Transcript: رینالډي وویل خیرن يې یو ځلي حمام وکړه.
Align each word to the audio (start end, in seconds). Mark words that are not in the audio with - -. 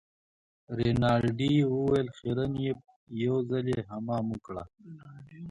رینالډي 0.77 1.53
وویل 1.73 2.07
خیرن 2.17 2.51
يې 2.63 2.71
یو 3.25 3.35
ځلي 3.49 3.77
حمام 3.89 4.25
وکړه. 4.31 4.63